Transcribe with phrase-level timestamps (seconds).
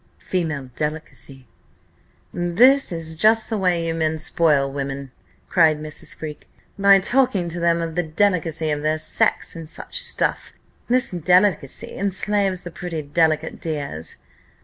[0.17, 1.47] Female delicacy"
[2.33, 5.11] "This is just the way you men spoil women,"
[5.47, 6.15] cried Mrs.
[6.15, 10.53] Freke, "by talking to them of the delicacy of their sex, and such stuff.
[10.89, 14.17] This delicacy enslaves the pretty delicate dears."